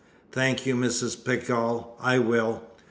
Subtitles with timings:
[0.31, 1.23] "Thank you, Mrs.
[1.23, 2.63] Pegall, I will."